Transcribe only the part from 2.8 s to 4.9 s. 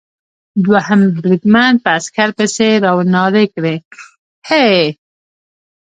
را و نارې کړې: هې!